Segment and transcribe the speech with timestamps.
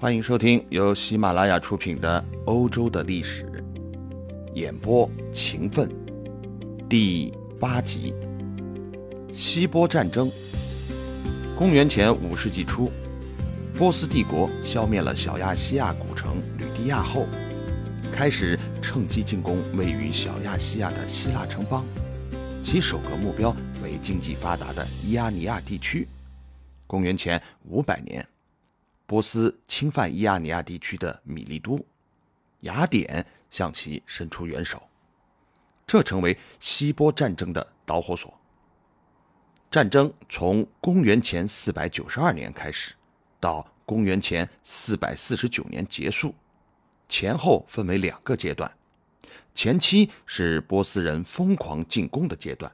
[0.00, 3.44] 欢迎收听由喜马拉雅出品的《欧洲的历史》，
[4.54, 5.90] 演播勤奋，
[6.88, 8.14] 第八集：
[9.32, 10.30] 希波战争。
[11.56, 12.92] 公元前五世纪初，
[13.74, 17.26] 波斯帝国消灭了小亚细亚古城吕地亚后，
[18.12, 21.84] 开始趁机进攻位于小亚细亚的希腊城邦，
[22.62, 23.50] 其首个目标
[23.82, 26.06] 为经济发达的伊阿尼亚地区。
[26.86, 28.24] 公元前五百年。
[29.08, 31.82] 波斯侵犯伊亚尼亚地区的米利都，
[32.60, 34.86] 雅典向其伸出援手，
[35.86, 38.38] 这成为希波战争的导火索。
[39.70, 42.92] 战争从公元前四百九十二年开始，
[43.40, 46.34] 到公元前四百四十九年结束，
[47.08, 48.70] 前后分为两个阶段。
[49.54, 52.70] 前期是波斯人疯狂进攻的阶段，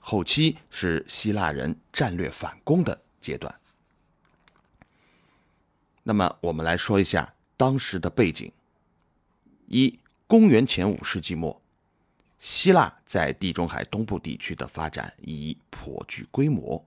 [0.00, 3.54] 后期是希腊人战略反攻的阶段。
[6.06, 8.52] 那么，我们来说一下当时的背景：
[9.66, 11.62] 一、公元前五世纪末，
[12.38, 16.84] 希腊在地中海东部地区的发展已颇具规模；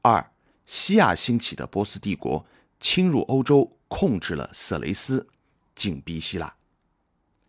[0.00, 0.32] 二、
[0.64, 2.46] 西亚兴起的波斯帝国
[2.78, 5.26] 侵入欧洲，控制了色雷斯，
[5.74, 6.54] 紧逼希腊。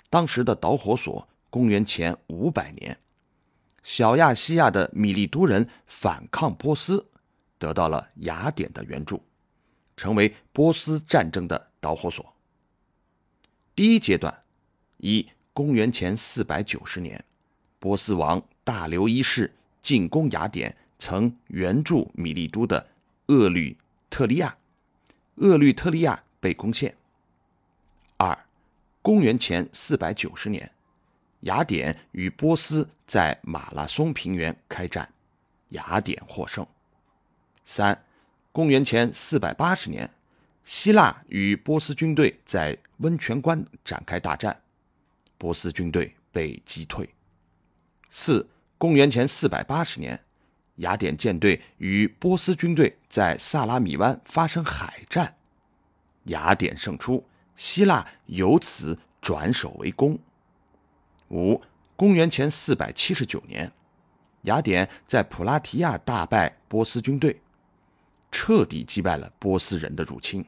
[0.09, 2.97] 当时的导火索：公元前五百年，
[3.83, 7.07] 小亚细亚的米利都人反抗波斯，
[7.59, 9.23] 得到了雅典的援助。
[10.01, 12.33] 成为波斯战争的导火索。
[13.75, 14.35] 第一阶段，
[14.97, 17.23] 以公元前四百九十年，
[17.77, 22.87] 波斯王大流一世进攻雅典，曾援助米利都的
[23.27, 23.77] 厄律
[24.09, 24.57] 特利亚，
[25.35, 26.97] 厄律特利亚被攻陷。
[28.17, 28.45] 二，
[29.03, 30.71] 公元前四百九十年，
[31.41, 35.13] 雅典与波斯在马拉松平原开战，
[35.69, 36.65] 雅典获胜。
[37.63, 38.03] 三。
[38.53, 40.09] 公元前四百八十年，
[40.65, 44.61] 希腊与波斯军队在温泉关展开大战，
[45.37, 47.09] 波斯军队被击退。
[48.09, 50.21] 四，公元前四百八十年，
[50.77, 55.37] 雅典舰队与波斯军队在萨拉米湾发生海战，
[56.25, 57.25] 雅典胜出，
[57.55, 60.19] 希腊由此转守为攻。
[61.29, 61.61] 五，
[61.95, 63.71] 公元前四百七十九年，
[64.41, 67.41] 雅典在普拉提亚大败波斯军队。
[68.31, 70.45] 彻底击败了波斯人的入侵。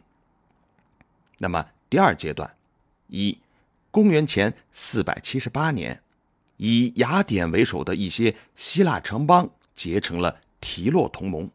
[1.40, 2.56] 那么，第二阶段，
[3.08, 3.38] 一，
[3.92, 6.02] 公元前四百七十八年，
[6.58, 11.52] 以雅典为首的一些希腊城邦结成了提洛同盟。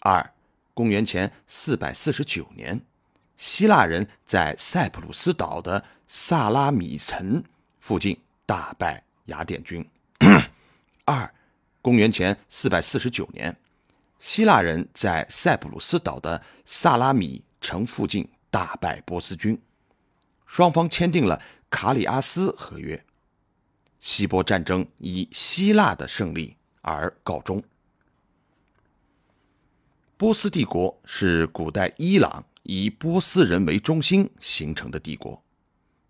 [0.00, 0.32] 二，
[0.74, 2.80] 公元前四百四十九年，
[3.36, 7.42] 希腊人在塞浦路斯岛的萨拉米岑
[7.78, 9.88] 附近大败雅典军。
[11.06, 11.32] 二，
[11.80, 13.56] 公元前四百四十九年。
[14.20, 19.60] 希腊人在塞浦路斯岛的萨拉米城附近大败波斯军，
[20.44, 23.02] 双方签订了卡里阿斯合约。
[23.98, 27.62] 希波战争以希腊的胜利而告终。
[30.18, 35.42] 波斯帝国是古代伊朗以波斯人为中心形成的帝国，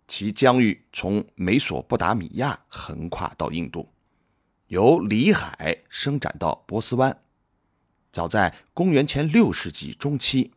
[0.05, 3.89] 其疆域从美索不达米亚横跨到印度，
[4.67, 7.17] 由里海伸展到波斯湾。
[8.11, 10.51] 早在公元前六世纪中期，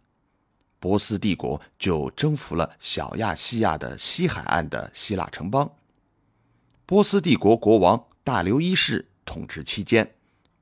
[0.81, 5.71] 波斯帝国就征服了小亚细亚的西海岸的希腊城邦。
[6.85, 10.15] 波斯帝国国王大流一世统治期间，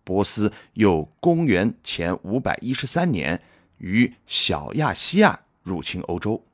[0.05, 3.43] 波斯又公元前五百一十三年
[3.79, 6.45] 于小亚细亚入侵欧洲。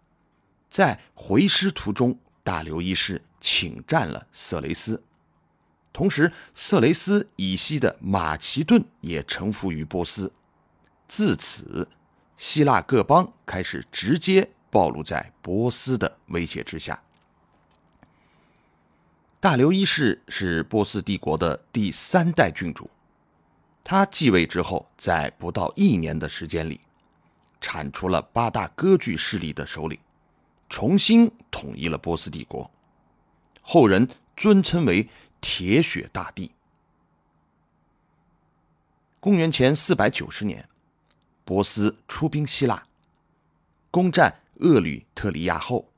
[0.70, 5.02] 在回师途中，大流一世侵占了色雷斯。
[5.90, 10.32] 同时，色雷斯以西的马其顿也臣服于波斯。
[11.08, 11.88] 自此，
[12.36, 17.02] 希腊各邦开始直接暴露在波斯的威胁之下。
[19.40, 22.88] 大流一世是波斯帝国的第三代君主，
[23.82, 26.80] 他继位之后，在不到一年的时间里，
[27.60, 29.98] 铲除了八大割据势力的首领，
[30.68, 32.70] 重新统一了波斯帝国。
[33.62, 35.08] 后人尊称为。
[35.40, 36.52] 铁血大帝。
[39.20, 40.68] 公元前四百九十年，
[41.44, 42.86] 波斯出兵希腊，
[43.90, 45.90] 攻占厄吕特里亚后，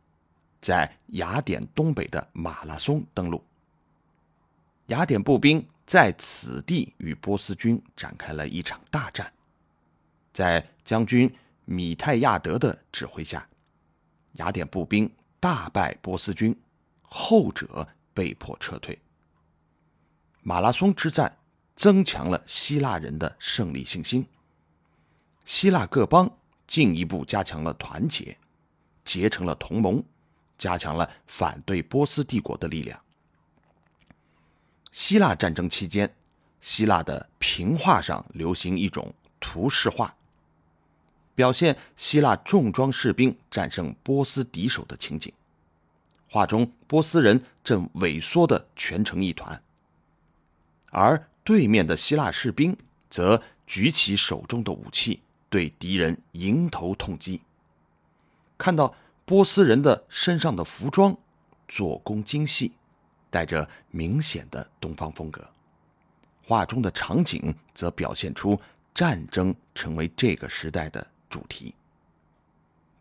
[0.60, 3.42] 在雅典东北的马拉松登陆。
[4.86, 9.32] 雅典步兵在此地与波斯军展开了一场大战，
[10.32, 11.32] 在将军
[11.64, 13.46] 米泰亚德的指挥下，
[14.32, 15.08] 雅典步兵
[15.38, 16.58] 大败波斯军，
[17.02, 18.98] 后者被迫撤退。
[20.42, 21.36] 马拉松之战
[21.76, 24.26] 增强了希腊人的胜利信心。
[25.44, 28.36] 希腊各邦进一步加强了团结，
[29.04, 30.02] 结成了同盟，
[30.56, 33.00] 加强了反对波斯帝国的力量。
[34.92, 36.14] 希腊战争期间，
[36.60, 40.14] 希腊的平画上流行一种图示画，
[41.34, 45.32] 表现希腊重装士兵战胜波斯敌手的情景。
[46.28, 49.60] 画中波斯人正萎缩的蜷成一团，
[50.90, 52.76] 而对面的希腊士兵
[53.08, 55.22] 则举起手中的武器。
[55.48, 57.42] 对敌人迎头痛击。
[58.56, 58.94] 看到
[59.24, 61.18] 波斯人的身上的服装
[61.66, 62.70] 做工精细，
[63.30, 65.44] 带着明显的东方风格。
[66.46, 68.60] 画中的场景则表现出
[68.94, 71.74] 战争成为这个时代的主题。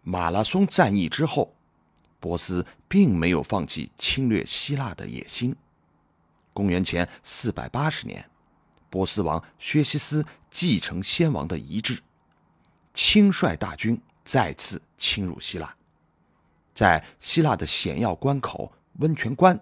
[0.01, 1.53] 马拉松战役之后，
[2.19, 5.55] 波斯并没有放弃侵略希腊的野心。
[6.59, 8.29] 公元前四百八十年，
[8.89, 11.97] 波斯王薛西斯继承先王的遗志。
[12.93, 15.73] 亲率大军再次侵入希腊，
[16.75, 19.57] 在希腊的险要关口温泉关，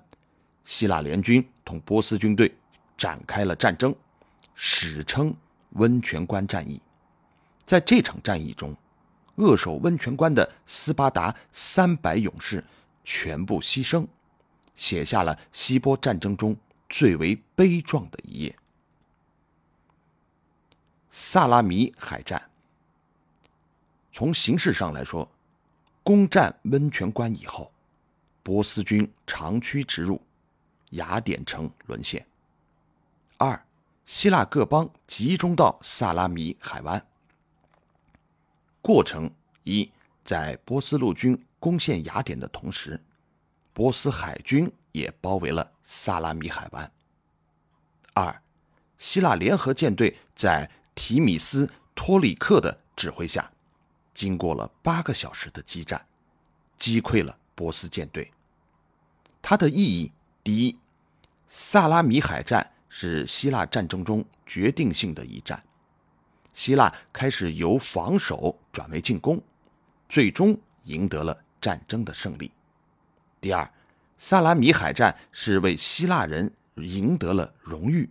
[0.65, 2.51] 希腊联军同波斯军队
[2.97, 3.93] 展开了战争，
[4.55, 5.31] 史称
[5.73, 6.81] 温泉关战役。
[7.63, 8.75] 在这场战役中，
[9.35, 12.63] 扼守温泉关的斯巴达三百勇士
[13.03, 14.07] 全部牺牲，
[14.75, 16.57] 写下了希波战争中
[16.89, 18.57] 最为悲壮的一页——
[21.11, 22.49] 萨拉米海战。
[24.11, 25.29] 从形式上来说，
[26.03, 27.71] 攻占温泉关以后，
[28.41, 30.21] 波斯军长驱直入，
[30.91, 32.25] 雅典城沦陷。
[33.37, 33.65] 二，
[34.05, 37.05] 希腊各邦集中到萨拉米海湾。
[38.81, 39.29] 过程
[39.63, 39.91] 一，
[40.23, 42.99] 在波斯陆军攻陷雅典的同时，
[43.73, 46.91] 波斯海军也包围了萨拉米海湾。
[48.13, 48.41] 二，
[48.97, 53.51] 希腊联合舰队在提米斯托里克的指挥下。
[54.13, 56.07] 经过了八个小时的激战，
[56.75, 58.31] 击溃了波斯舰队。
[59.43, 60.11] 它的意义，
[60.43, 60.79] 第一，
[61.47, 65.63] 萨拉米海战是希腊战争中决定性的一战，
[66.51, 69.39] 希腊开始由防守转为进攻，
[70.09, 72.51] 最终赢得了战争的胜利。
[73.39, 73.71] 第二，
[74.17, 78.09] 萨拉米海战是为希腊人赢得了荣誉，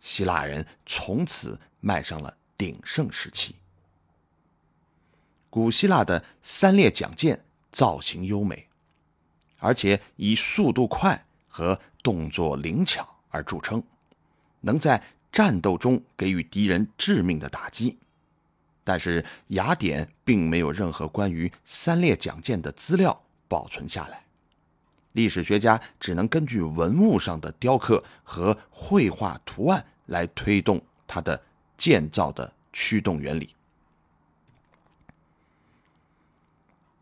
[0.00, 3.54] 希腊人从此迈上了鼎盛时期。
[5.48, 8.68] 古希腊的三列桨舰造型优美，
[9.58, 13.82] 而且以速度快和动作灵巧而著称，
[14.60, 17.98] 能在战斗中给予敌人致命的打击。
[18.82, 24.24] 但是雅典并没有任何关于三列桨舰的资料保存下来，
[25.12, 31.42] 历史学家只能根据文物上的雕刻和绘画图案来推动它的
[31.76, 33.54] 建造的驱动原理。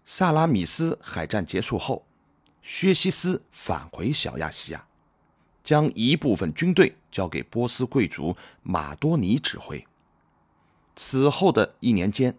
[0.04, 2.06] 萨拉米斯海战结束后，
[2.62, 4.86] 薛西斯返回小亚细亚，
[5.62, 9.86] 将一部分军队交给波斯贵族马多尼指挥。
[10.96, 12.34] 此后的一年间，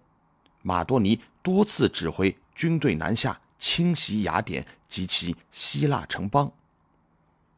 [0.63, 6.51] 马多尼多次指挥军队南下侵袭雅典及其希腊城邦。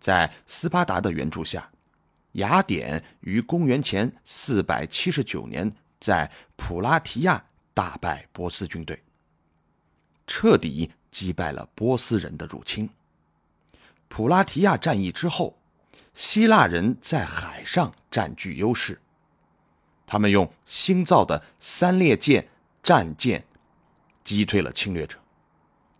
[0.01, 1.71] 在斯巴达的援助下，
[2.33, 9.01] 雅典于公元前479年在普拉提亚大败波斯军队。
[10.27, 12.89] 彻底击败了波斯人的入侵。
[14.07, 15.57] 普拉提亚战役之后，
[16.13, 18.99] 希腊人在海上占据优势，
[20.07, 22.47] 他们用新造的三列舰
[22.81, 23.45] 战舰
[24.23, 25.20] 击退了侵略者，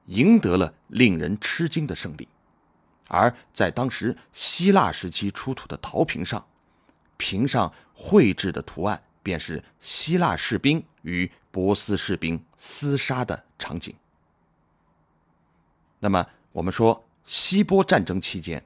[0.05, 2.27] 赢得了令人吃惊的胜利。
[3.07, 6.45] 而在当时希腊时期出土的陶瓶上，
[7.17, 13.93] 瓶上绘制的图案便是希腊士兵与波斯士兵厮杀的场景。
[15.99, 18.65] 那么，我们说，希波战争期间，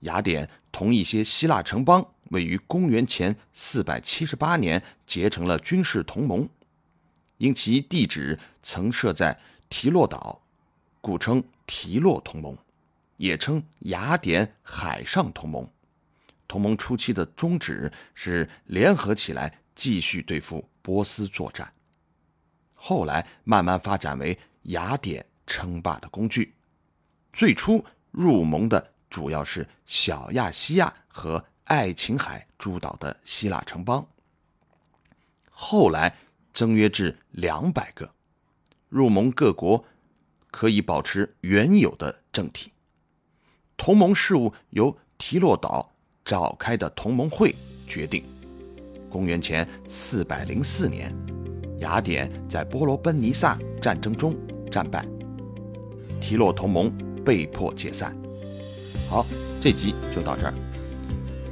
[0.00, 6.48] 雅典同一些希腊城邦位于公元前478年结成了军事同盟，
[7.38, 10.42] 因其地址曾设在提洛岛，
[11.00, 12.56] 故称提洛同盟，
[13.16, 15.68] 也称雅典海上同盟。
[16.46, 21.72] 同盟初期的宗旨是联合起来继续对付波斯作战，
[22.74, 25.26] 后来慢慢发展为雅典。
[25.46, 26.54] 称霸的工具，
[27.32, 34.06] 最初入盟的主要是小亚细亚和爱琴海诸岛的希腊城邦，
[35.50, 36.16] 后来
[36.52, 38.14] 增约至两百个。
[38.88, 39.84] 入盟各国
[40.50, 42.72] 可以保持原有的政体，
[43.76, 45.92] 同盟事务由提洛岛
[46.24, 47.54] 召开的同盟会
[47.86, 48.24] 决定。
[49.08, 51.14] 公元前四百零四年，
[51.78, 54.36] 雅典在波罗奔尼撒战争中
[54.70, 55.06] 战败，
[56.20, 56.92] 提洛同盟
[57.24, 58.16] 被迫解散。
[59.08, 59.26] 好，
[59.60, 60.54] 这集就到这儿，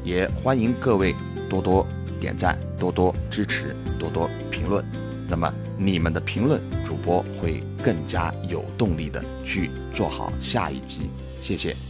[0.05, 1.14] 也欢迎各位
[1.50, 1.87] 多多
[2.21, 4.85] 点赞、多多支持、多多评论。
[5.28, 11.11] 那么你们的评论，主播会更加有动力的去做好下一集。
[11.40, 11.88] 谢谢。